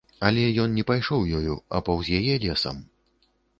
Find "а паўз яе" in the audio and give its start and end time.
1.77-2.41